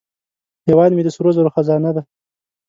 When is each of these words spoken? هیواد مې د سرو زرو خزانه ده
هیواد 0.67 0.91
مې 0.93 1.01
د 1.05 1.09
سرو 1.15 1.31
زرو 1.37 1.53
خزانه 1.55 1.91
ده 1.95 2.01